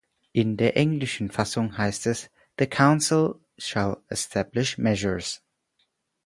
[0.33, 5.43] In der englischen Fassung heißt es "the Council shall establish measures".